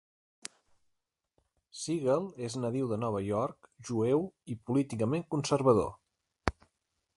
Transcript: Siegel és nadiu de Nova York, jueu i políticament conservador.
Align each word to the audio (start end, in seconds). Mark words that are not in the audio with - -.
Siegel 1.81 2.25
és 2.47 2.57
nadiu 2.63 2.89
de 2.93 2.99
Nova 3.03 3.21
York, 3.27 3.69
jueu 3.91 4.27
i 4.55 4.59
políticament 4.71 5.29
conservador. 5.37 6.61